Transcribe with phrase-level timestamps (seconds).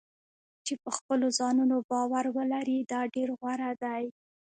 [0.65, 4.03] چې په خپلو ځانونو باور ولري دا ډېر غوره دی.